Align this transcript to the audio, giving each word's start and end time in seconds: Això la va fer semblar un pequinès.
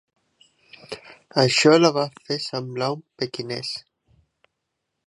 Això 1.43 1.75
la 1.77 1.91
va 1.99 2.07
fer 2.31 2.39
semblar 2.47 2.91
un 2.97 3.05
pequinès. 3.25 3.79